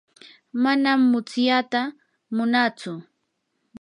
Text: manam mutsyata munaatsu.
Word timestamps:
manam 0.63 0.99
mutsyata 1.11 1.81
munaatsu. 2.35 2.91